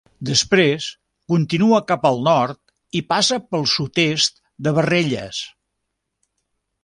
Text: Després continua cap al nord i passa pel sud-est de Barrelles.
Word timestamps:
Després 0.27 0.85
continua 1.33 1.81
cap 1.91 2.07
al 2.09 2.17
nord 2.27 2.59
i 2.99 3.03
passa 3.13 3.39
pel 3.51 3.67
sud-est 3.73 4.41
de 4.69 4.73
Barrelles. 4.79 5.43